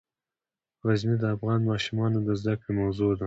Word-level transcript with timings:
غزني 0.85 1.15
د 1.19 1.23
افغان 1.35 1.59
ماشومانو 1.71 2.17
د 2.27 2.29
زده 2.41 2.53
کړې 2.61 2.71
موضوع 2.79 3.11
ده. 3.17 3.19